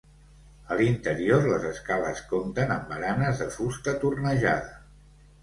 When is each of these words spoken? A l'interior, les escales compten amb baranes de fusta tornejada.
A 0.69 0.77
l'interior, 0.77 1.45
les 1.51 1.67
escales 1.73 2.23
compten 2.31 2.73
amb 2.77 2.89
baranes 2.95 3.45
de 3.45 3.49
fusta 3.59 3.95
tornejada. 4.07 4.75